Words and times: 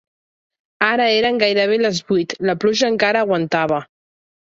Ara 0.85 1.07
eren 1.17 1.37
gairebé 1.45 1.79
les 1.83 2.01
vuit; 2.09 2.37
la 2.51 2.59
pluja 2.65 2.93
encara 2.97 3.27
aguantava. 3.27 3.83